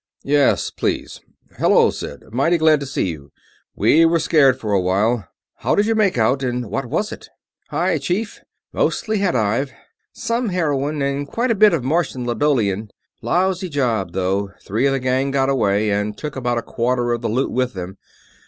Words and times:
"Yes, 0.23 0.71
please.... 0.71 1.21
Hello, 1.59 1.91
Sid; 1.91 2.23
mighty 2.31 2.57
glad 2.57 2.79
to 2.79 2.87
see 2.87 3.09
you 3.09 3.31
we 3.75 4.03
were 4.03 4.17
scared 4.17 4.59
for 4.59 4.71
a 4.73 4.81
while. 4.81 5.27
How 5.57 5.75
did 5.75 5.85
you 5.85 5.93
make 5.93 6.17
out, 6.17 6.41
and 6.41 6.71
what 6.71 6.87
was 6.87 7.11
it?" 7.11 7.29
"Hi, 7.69 7.99
Chief! 7.99 8.41
Mostly 8.73 9.19
hadive. 9.19 9.69
Some 10.11 10.49
heroin, 10.49 11.03
and 11.03 11.27
quite 11.27 11.51
a 11.51 11.53
bit 11.53 11.71
of 11.75 11.83
Martian 11.83 12.25
ladolian. 12.25 12.89
Lousy 13.21 13.69
job, 13.69 14.13
though 14.13 14.49
three 14.63 14.87
of 14.87 14.93
the 14.93 14.99
gang 14.99 15.29
got 15.29 15.49
away, 15.49 15.91
and 15.91 16.17
took 16.17 16.35
about 16.35 16.57
a 16.57 16.63
quarter 16.63 17.11
of 17.13 17.21
the 17.21 17.29
loot 17.29 17.51
with 17.51 17.75
them. 17.75 17.99